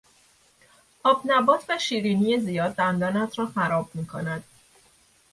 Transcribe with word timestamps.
آبنبات 1.03 1.65
و 1.69 1.77
شیرینی 1.79 2.39
زیاد 2.39 2.75
دندانت 2.75 3.39
را 3.39 3.45
خراب 3.47 3.89
میکند. 3.93 4.43